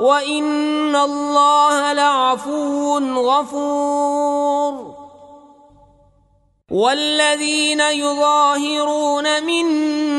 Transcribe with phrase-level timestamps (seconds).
[0.00, 4.98] وإن الله لعفو غفور.
[6.70, 9.66] والذين يظاهرون من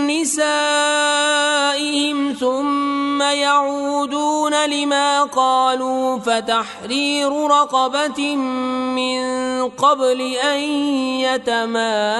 [0.07, 9.21] نسائهم ثم يعودون لما قالوا فتحرير رقبة من
[9.69, 10.59] قبل أن
[11.21, 12.19] يتماسا.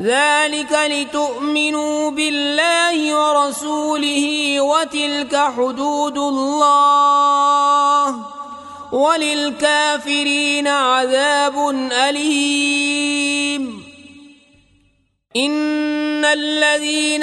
[0.00, 8.16] ذلك لتؤمنوا بالله ورسوله وتلك حدود الله
[8.92, 13.84] وللكافرين عذاب أليم.
[15.36, 17.22] إن الذين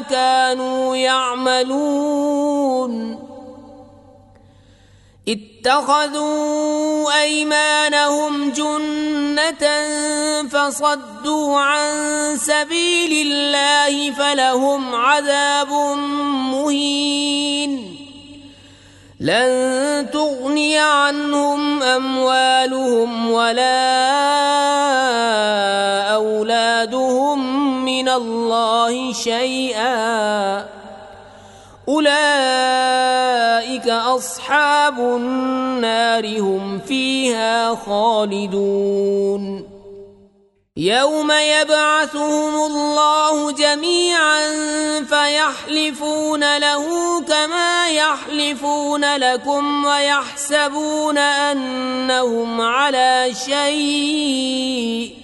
[0.00, 2.54] كانوا يعملون.
[5.28, 9.64] اتخذوا أيمانهم جنة
[10.48, 11.92] فصدوا عن
[12.36, 15.72] سبيل الله فلهم عذاب
[16.52, 17.94] مهين.
[19.20, 23.94] لن تغني عنهم أموالهم ولا
[26.14, 27.53] أولادهم
[27.94, 30.66] من الله شيئا
[31.88, 39.74] أولئك أصحاب النار هم فيها خالدون
[40.76, 44.50] يوم يبعثهم الله جميعا
[45.04, 46.84] فيحلفون له
[47.20, 55.23] كما يحلفون لكم ويحسبون أنهم على شيء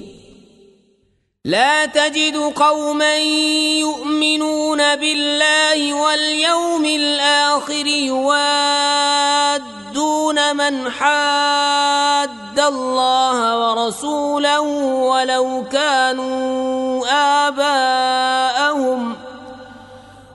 [1.45, 3.17] لا تجد قوما
[3.81, 8.85] يؤمنون بالله واليوم الآخر يوادون
[10.55, 17.05] من حاد الله ورسوله ولو كانوا
[17.47, 19.15] آباءهم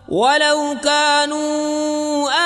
[0.08, 2.45] ولو كانوا آباءهم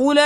[0.00, 0.22] أولئك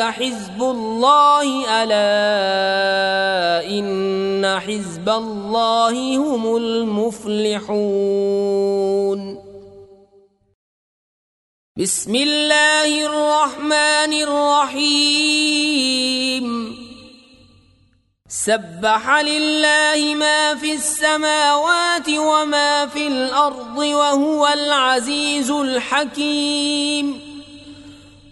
[0.00, 7.80] حزب الله ألا إن حزب الله هم المفلحون.
[11.76, 15.20] بسم الله الرحمن الرحيم.
[18.28, 27.29] سبح لله ما في السماوات وما في الأرض وهو العزيز الحكيم.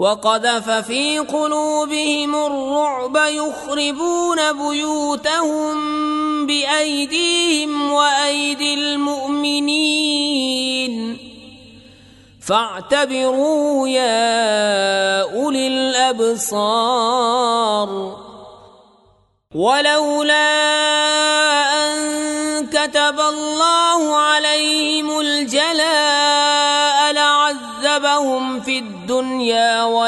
[0.00, 5.76] وقذف في قلوبهم الرعب يخربون بيوتهم
[6.46, 9.90] بأيديهم وأيدي المؤمنين.
[12.46, 17.10] فاعتبروا يا أولي الأبصار.
[19.54, 20.50] ولولا
[21.84, 23.79] أن كتب الله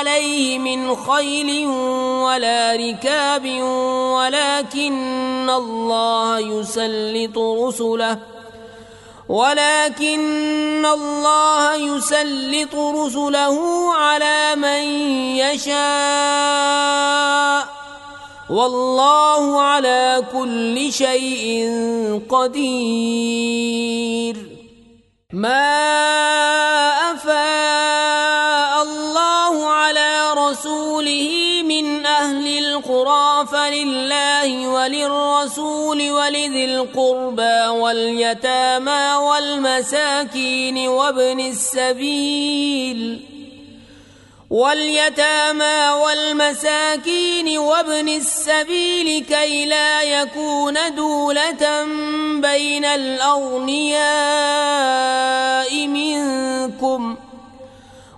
[0.00, 1.66] عليه من خيل
[2.24, 3.44] ولا ركاب
[4.16, 8.18] ولكن الله يسلط رسله
[9.28, 13.58] ولكن الله يسلط رسله
[13.94, 14.82] على من
[15.36, 15.80] يشاء
[18.50, 21.70] والله على كل شيء
[22.30, 23.80] قدير.
[25.32, 25.70] ما
[27.12, 27.79] أفاء
[31.82, 43.20] من أهل القرى فلله وللرسول ولذي القربى واليتامى والمساكين وابن السبيل
[44.50, 51.84] واليتامى والمساكين وابن السبيل كي لا يكون دولة
[52.40, 54.06] بين الأغنياء
[55.86, 57.16] منكم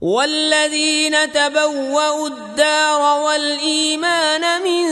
[0.00, 4.88] والذين تبوأوا الدار والإيمان من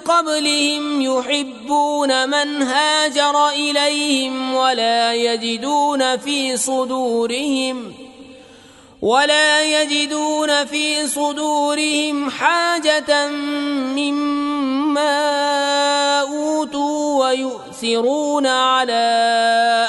[0.00, 7.94] قبلهم يحبون من هاجر إليهم ولا يجدون في صدورهم
[9.02, 13.28] ولا يجدون في صدورهم حاجة
[13.96, 15.18] مما
[16.20, 19.88] أوتوا ويؤثرون على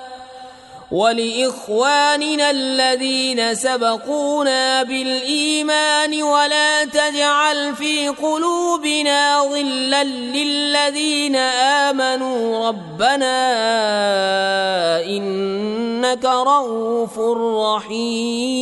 [0.91, 11.35] ولإخواننا الذين سبقونا بالإيمان ولا تجعل في قلوبنا غلا للذين
[11.85, 13.31] آمنوا ربنا
[15.05, 17.19] إنك رؤوف
[17.75, 18.61] رحيم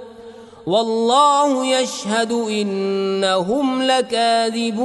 [0.71, 4.81] والله يشهد إنهم لكاذبون.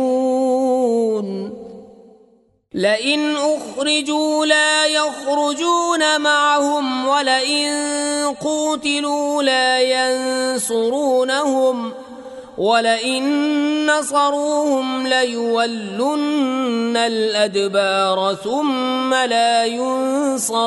[2.74, 7.72] لئن أخرجوا لا يخرجون معهم ولئن
[8.44, 11.92] قوتلوا لا ينصرونهم
[12.58, 20.66] ولئن نصروهم ليولن الأدبار ثم لا ينصرون.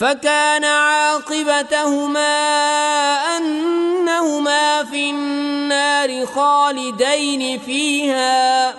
[0.00, 2.36] فكان عاقبتهما
[3.36, 8.74] أنهما في النار خالدين فيها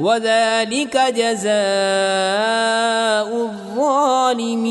[0.00, 1.52] وذلك جزاء
[3.46, 4.66] الظالمين.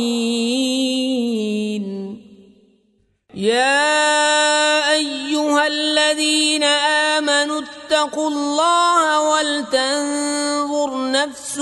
[3.36, 11.58] يا أيها الذين آمنوا اتقوا الله ولتنظر نفس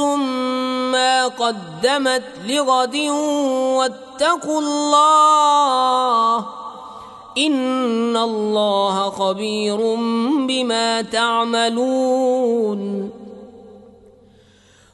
[0.92, 2.96] ما قدمت لغد
[3.76, 6.46] واتقوا الله
[7.38, 9.96] إن الله خبير
[10.48, 12.80] بما تعملون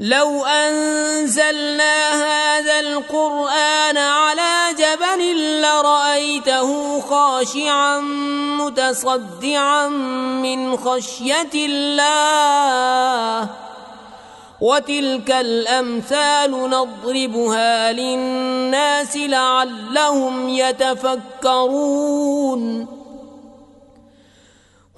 [0.00, 8.00] لو أنزلنا هذا القرآن على جبل لرأيته خاشعا
[8.60, 13.48] متصدعا من خشية الله
[14.60, 21.82] وتلك الأمثال نضربها للناس لعلهم يتفكرون.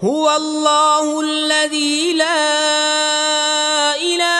[0.00, 2.36] هو الله الذي لا
[3.96, 4.33] إله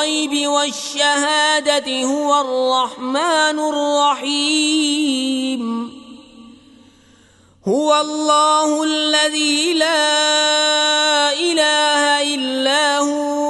[0.00, 3.58] الغيب والشهادة هو الرحمن
[4.20, 5.62] الرحيم.
[7.68, 13.49] هو الله الذي لا إله إلا هو.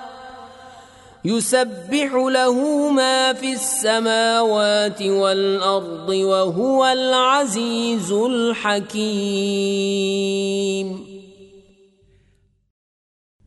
[1.25, 8.91] يسبح له ما في السماوات والأرض وهو العزيز الحكيم.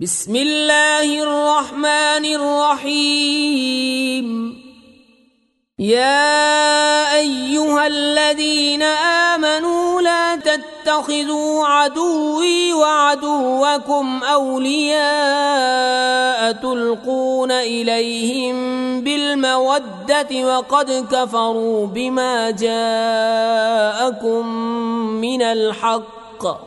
[0.00, 4.24] بسم الله الرحمن الرحيم.
[5.78, 10.36] يا أيها الذين آمنوا لا
[10.94, 15.02] تتخذوا عدوي وعدوكم أولياء
[16.52, 18.54] تلقون إليهم
[19.00, 24.46] بالمودة وقد كفروا بما جاءكم
[25.20, 26.64] من الحق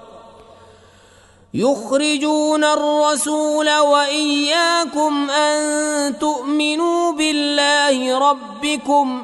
[1.53, 9.23] يخرجون الرسول وإياكم أن تؤمنوا بالله ربكم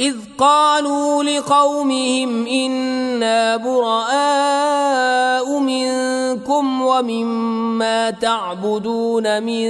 [0.00, 9.64] إذ قالوا لقومهم إنا براء منكم ومما تعبدون من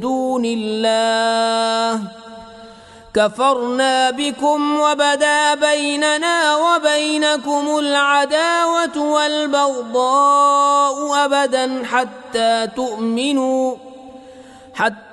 [0.00, 2.00] دون الله.
[3.14, 13.76] كفرنا بكم وبدا بيننا وبينكم العداوة والبغضاء أبدا حتى تؤمنوا
[14.74, 15.02] حتى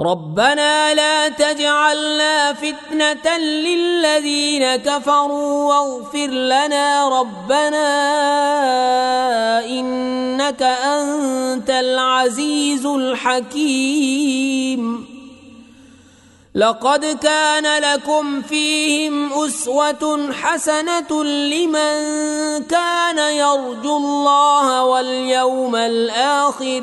[0.00, 7.88] ربنا لا تجعلنا فتنة للذين كفروا واغفر لنا ربنا
[9.66, 14.00] إنك أنت العزيز الحكيم.
[16.54, 21.94] لقد كان لكم فيهم أسوة حسنة لمن
[22.64, 26.82] كان يرجو الله واليوم الآخر.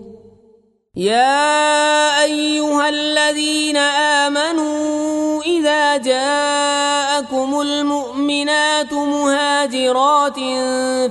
[0.95, 3.77] يا أيها الذين
[4.27, 10.39] آمنوا إذا جاءكم المؤمنات مهاجرات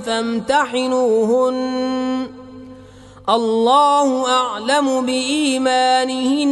[0.05, 1.57] فامتحنوهن.
[3.29, 6.51] الله أعلم بإيمانهن.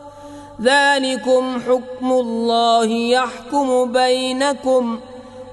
[0.63, 4.99] ذلكم حكم الله يحكم بينكم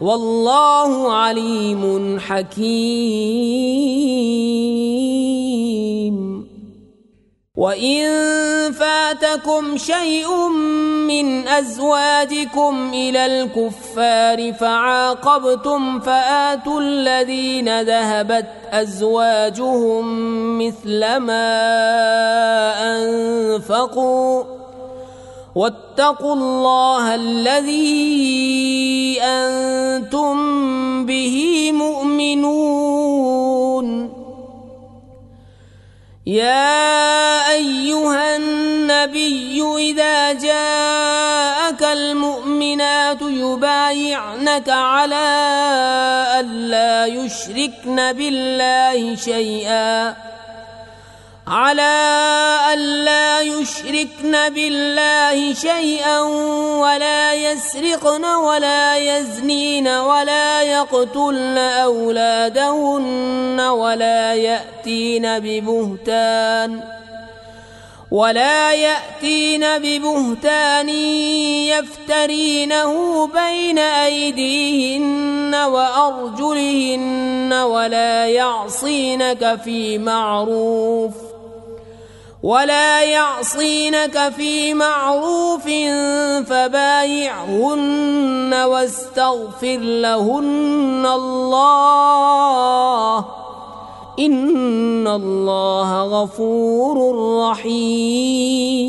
[0.01, 3.79] والله عليم حكيم.
[7.59, 8.07] وإن
[8.73, 10.49] فاتكم شيء
[11.09, 20.05] من أزواجكم إلى الكفار فعاقبتم فآتوا الذين ذهبت أزواجهم
[20.59, 21.51] مثل ما
[22.97, 24.58] أنفقوا
[25.59, 30.37] واتقوا الله الذي أنتم
[31.07, 31.37] به
[31.73, 32.59] مؤمنون.
[36.27, 45.29] يا أيها النبي إذا جاءك المؤمنات يبايعنك على
[46.41, 50.17] ألا يشركن بالله شيئا.
[51.49, 56.21] على ألا يشركن بالله شيئا
[56.81, 66.81] ولا يسرقن ولا يزنين ولا يقتلن أولادهن ولا يأتين ببهتان
[68.11, 70.89] ولا يأتين ببهتان
[71.69, 81.28] يفترينه بين أيديهن وأرجلهن ولا يعصينك في معروف ۖ
[82.43, 85.65] ولا يعصينك في معروف
[86.49, 93.19] فبايعهن واستغفر لهن الله
[94.19, 97.17] ان الله غفور
[97.51, 98.89] رحيم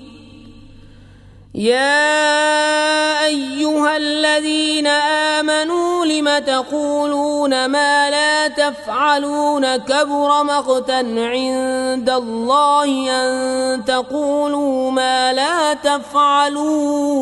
[1.55, 14.91] يا أيها الذين آمنوا لم تقولون ما لا تفعلون كبر مقتا عند الله أن تقولوا
[14.91, 17.21] ما لا تفعلون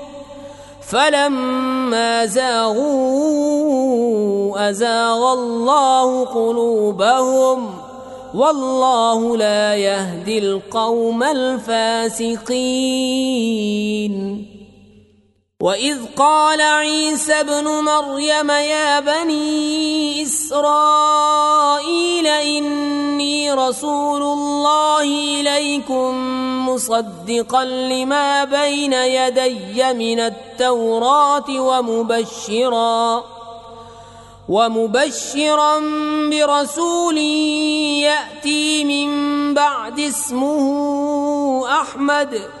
[0.91, 3.61] فلما زاغوا
[4.69, 7.69] أزاغ الله قلوبهم
[8.33, 12.51] والله لا يهدي القوم الفاسقين.
[15.61, 25.03] وإذ قال عيسى ابن مريم يا بني إسرائيل إني رسول الله
[25.41, 26.11] إليكم
[26.69, 33.23] مصدقا لما بين يدي من التوراة ومبشرا
[34.49, 35.79] ومبشرا
[36.29, 42.60] برسول يأتي من بعد اسمه أحمد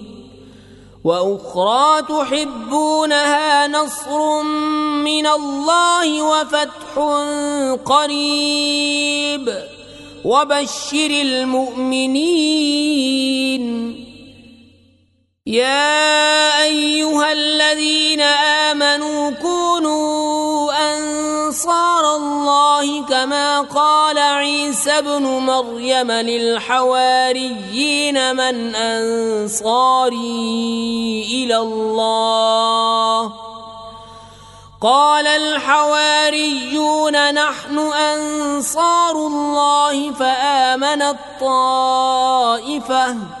[1.03, 4.41] وأخرى تحبونها نصر
[5.03, 6.95] من الله وفتح
[7.85, 9.53] قريب.
[10.25, 12.51] وبشر المؤمنين.
[15.45, 27.75] يا أيها الذين آمنوا كونوا أنصار الله كما قال عيسى ابن مريم للحواريين
[28.35, 30.17] من أنصاري
[31.31, 33.33] إلى الله.
[34.81, 43.40] قال الحواريون نحن أنصار الله فامنت طائفه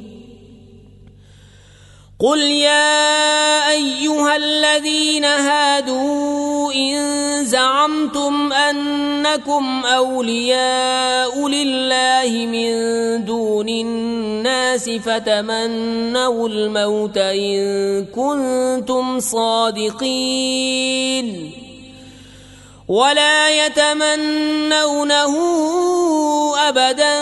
[2.21, 6.95] قل يا أيها الذين هادوا إن
[7.45, 12.71] زعمتم أنكم أولياء لله من
[13.25, 20.71] دون الناس فتمنوا الموت إن كنتم صادقين
[22.87, 25.35] ولا يتمنونه
[26.69, 27.21] أبدا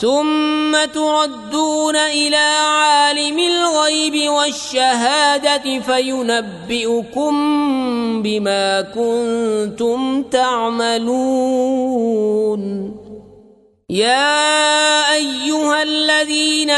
[0.00, 7.32] ثم تردون إلى عالم الغيب والشهادة فينبئكم
[8.22, 11.86] بما كنتم تعملون.
[13.90, 16.70] يا أيها الذين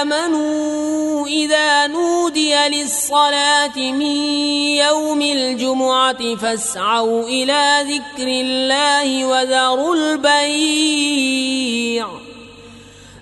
[0.00, 4.16] آمنوا إذا نودي للصلاة من
[4.76, 10.86] يوم الجمعة فاسعوا إلى ذكر الله وذروا البيع.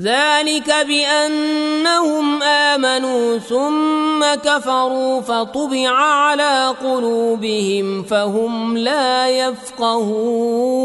[0.00, 10.76] ذلك بأنهم آمنوا ثم كفروا فطبع على قلوبهم فهم لا يفقهون.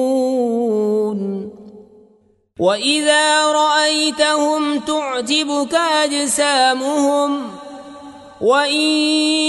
[2.59, 7.49] وإذا رأيتهم تعجبك أجسامهم
[8.41, 8.81] وإن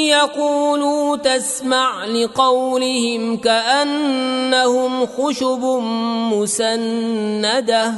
[0.08, 5.64] يقولوا تسمع لقولهم كأنهم خشب
[6.32, 7.94] مسندة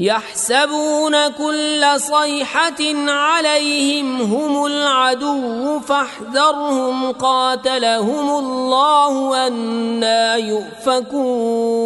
[0.00, 11.80] يحسبون كل صيحة عليهم هم العدو فاحذرهم قاتلهم الله أنا يؤفكون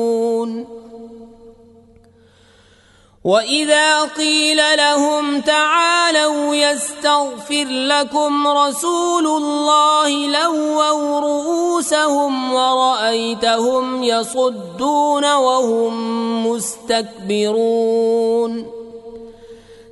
[3.24, 18.04] وإذا قيل لهم تعالوا يستغفر لكم رسول الله لووا رؤوسهم ورأيتهم يصدون وهم مستكبرون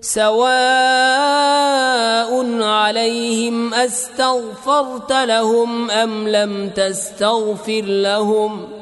[0.01, 0.33] سواء
[2.63, 8.82] عليهم أستغفرت لهم أم لم تستغفر لهم ۖ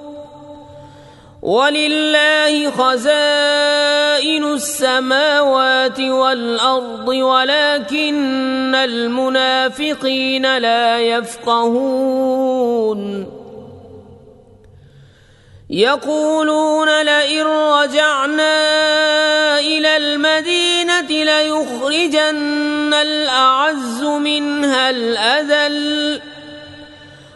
[1.41, 12.31] ولله خزائن السماوات والأرض ولكن المنافقين لا يفقهون.
[15.69, 18.59] يقولون لئن رجعنا
[19.59, 26.21] إلى المدينة ليخرجن الأعز منها الأذل.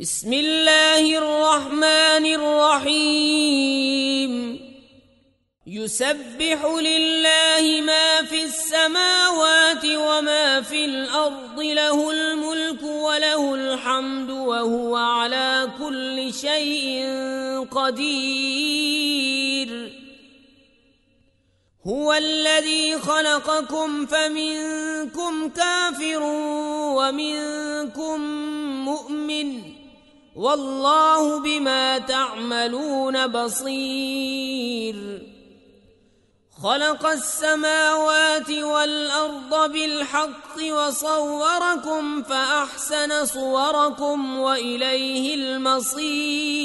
[0.00, 3.64] بسم الله الرحمن الرحيم.
[5.66, 16.32] يسبح لله ما في السماوات وما في الأرض له الملك وله الحمد وهو على كل
[16.34, 17.06] شيء
[17.70, 19.53] قدير.
[21.86, 26.22] هو الذي خلقكم فمنكم كافر
[26.96, 28.20] ومنكم
[28.84, 29.62] مؤمن
[30.36, 34.94] والله بما تعملون بصير
[36.62, 46.64] خلق السماوات والأرض بالحق وصوركم فأحسن صوركم وإليه المصير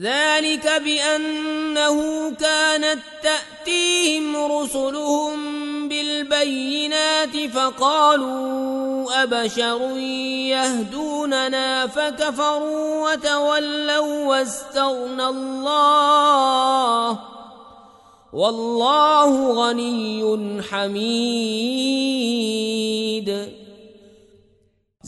[0.00, 5.38] ذلك بأنه كانت تأتيهم رسلهم
[5.88, 9.96] بالبينات فقالوا أبشر
[10.48, 17.18] يهدوننا فكفروا وتولوا واستغنى الله
[18.32, 21.60] والله غني حميد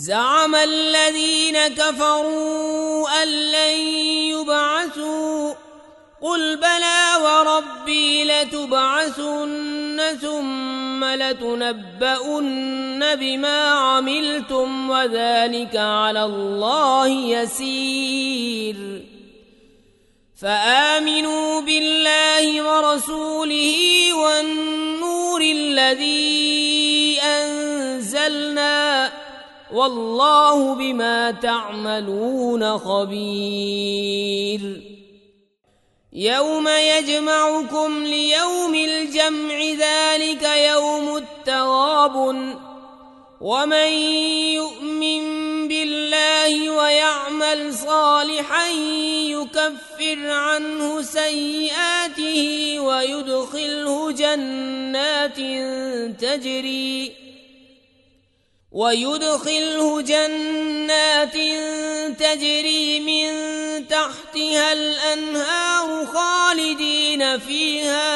[0.03, 3.79] زعم الذين كفروا أن لن
[4.35, 5.55] يبعثوا.
[6.23, 18.77] قل بلى وربي لتبعثن ثم لتنبؤن بما عملتم وذلك على الله يسير.
[20.43, 23.79] فآمنوا بالله ورسوله
[24.15, 29.13] والنور الذي أنزلنا.
[29.73, 34.61] والله بما تعملون خبير.
[36.13, 42.17] يوم يجمعكم ليوم الجمع ذلك يوم التغاب.
[43.41, 43.93] ومن
[44.55, 45.23] يؤمن
[45.69, 48.69] بالله ويعمل صالحا
[49.27, 55.37] يكفر عنه سيئاته ويدخله جنات
[56.21, 57.22] تجري.
[58.73, 61.35] ويدخله جنات
[62.19, 63.29] تجري من
[63.89, 68.09] تحتها الأنهار خالدين فيها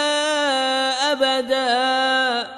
[1.12, 2.48] أبدا.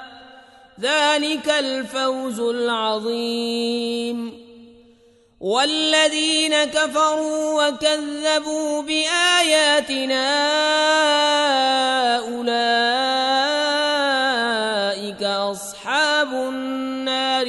[0.81, 4.39] ذلك الفوز العظيم.
[5.39, 10.25] والذين كفروا وكذبوا بآياتنا
[12.17, 13.18] أولئك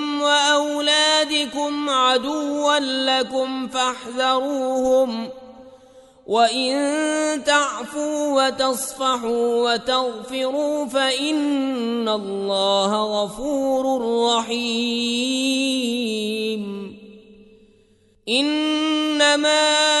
[0.00, 5.28] ازواجكم وأولادكم عدوا لكم فاحذروهم
[6.26, 13.84] وإن تعفوا وتصفحوا وتغفروا فإن الله غفور
[14.36, 15.00] رحيم
[18.28, 19.99] إنما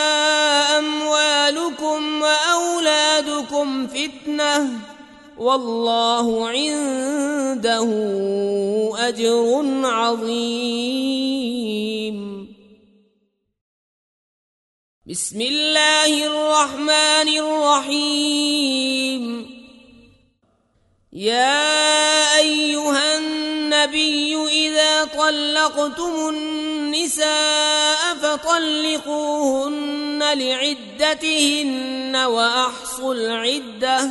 [5.40, 7.88] والله عنده
[9.08, 10.56] أجر عظيم.
[15.06, 19.24] بسم الله الرحمن الرحيم.
[21.12, 34.10] يا أيها النبي إذا طلقتم النساء فطلقوهن لعدتهن وأحصوا العدة.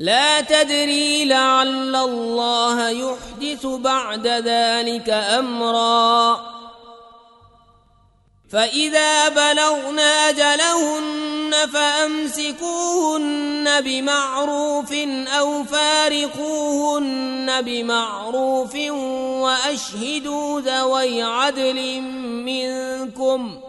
[0.00, 6.40] لا تدري لعل الله يحدث بعد ذلك أمرا.
[8.52, 13.40] فإذا بلغن أجلهن فأمسكوهن
[13.80, 14.92] بمعروف
[15.38, 18.74] أو فارقوهن بمعروف
[19.44, 22.00] وأشهدوا ذوي عدل
[22.44, 23.60] منكم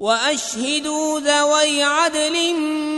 [0.00, 2.54] وأشهدوا ذوي عدل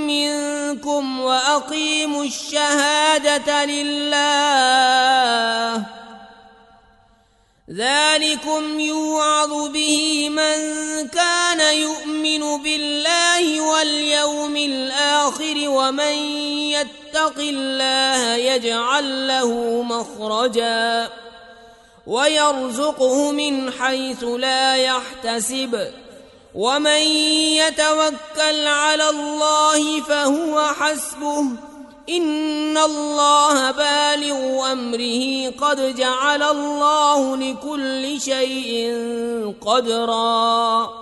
[0.06, 4.42] منكم وأقيموا الشهادة لله.
[7.70, 10.56] ذلكم يوعظ به من
[11.08, 16.14] كان يؤمن بالله واليوم الآخر ومن
[16.76, 21.08] يتق الله يجعل له مخرجا
[22.06, 25.92] ويرزقه من حيث لا يحتسب.
[26.54, 27.02] ومن
[27.56, 31.44] يتوكل على الله فهو حسبه.
[32.08, 35.50] إن الله بالغ أمره.
[35.50, 38.94] قد جعل الله لكل شيء
[39.66, 41.01] قدرا.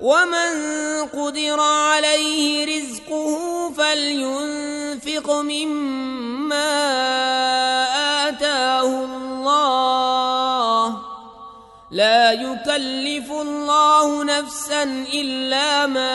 [0.00, 0.52] ومن
[1.12, 6.70] قدر عليه رزقه فلينفق مما
[8.28, 10.96] آتاه الله
[11.90, 14.82] لا يكلف الله نفسا
[15.12, 16.14] إلا ما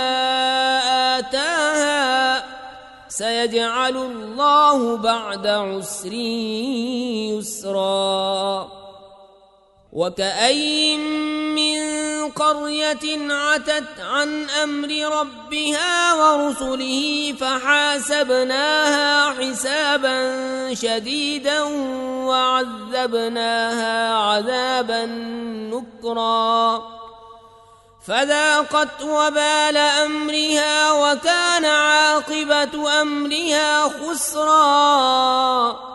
[1.19, 2.43] آتاها
[3.07, 6.13] سيجعل الله بعد عسر
[7.33, 8.84] يسرا
[9.95, 10.99] وكأين
[11.55, 11.79] من
[12.31, 21.61] قرية عتت عن أمر ربها ورسله فحاسبناها حسابا شديدا
[22.27, 25.05] وعذبناها عذابا
[25.71, 26.83] نكرا.
[28.07, 35.94] فذاقت وبال أمرها وكان عاقبة أمرها خسرا.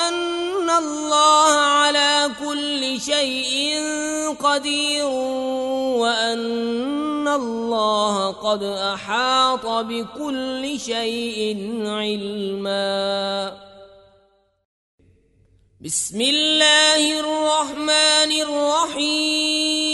[0.08, 3.82] أن الله على كل شيء
[4.42, 5.06] قدير
[6.00, 13.52] وأن الله قد أحاط بكل شيء علمًا.
[15.84, 19.93] بسم الله الرحمن الرحيم.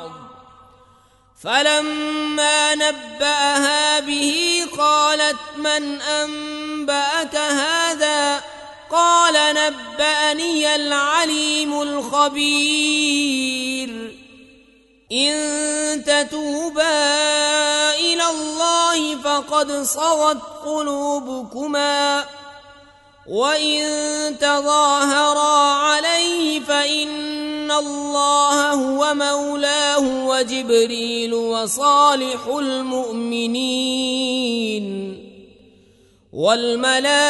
[1.43, 8.43] فلما نبأها به قالت من أنبأك هذا؟
[8.91, 13.11] قال نبأني العليم الخبير.
[15.11, 17.09] إن تتوبا
[17.95, 22.25] إلى الله فقد صغت قلوبكما.
[23.27, 23.83] وإن
[24.39, 27.30] تظاهرا عليه فإن
[27.81, 33.91] الله هو مولاه وجبريل وصالح المؤمنين
[36.33, 37.21] والملائكة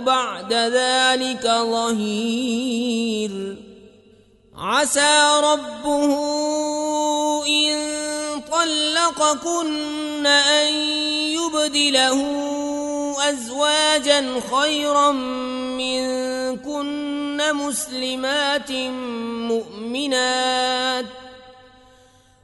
[0.00, 3.30] بعد ذلك ظهير.
[4.56, 6.16] عسى ربه
[7.46, 7.76] إن
[8.52, 10.74] طلقكن أن
[11.34, 12.20] يبدله
[13.30, 15.12] أزواجا خيرا
[15.80, 17.09] منكن
[17.52, 18.70] مسلمات
[19.50, 21.04] مؤمنات.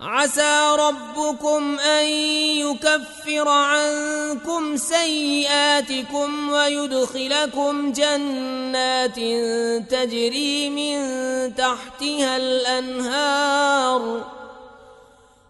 [0.00, 2.06] عسى ربكم أن
[2.56, 9.16] يكفر عنكم سيئاتكم ويدخلكم جنات
[9.90, 11.00] تجري من
[11.54, 14.24] تحتها الأنهار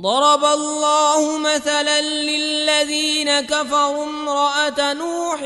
[0.00, 5.42] ضرب الله مثلا للذين كفروا امرأة نوح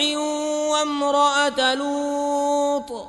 [0.71, 3.07] وامرأة لوط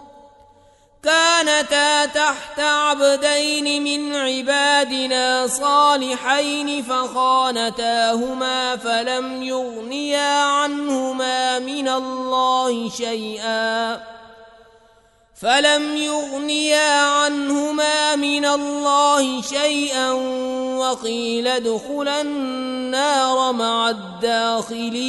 [1.03, 14.14] كانتا تحت عبدين من عبادنا صالحين فخانتاهما فلم يغنيا عنهما من الله شيئا
[15.45, 20.11] فلم يغنيا عنهما من الله شيئا
[20.77, 25.05] وقيل ادخلا النار مع الداخلين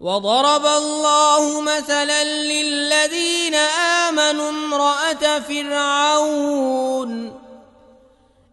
[0.00, 3.54] وضرب الله مثلا للذين
[4.08, 7.39] امنوا امراه فرعون